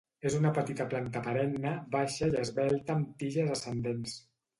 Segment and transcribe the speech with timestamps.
[0.27, 4.17] És una petita planta perenne, baixa i esvelta amb tiges ascendents.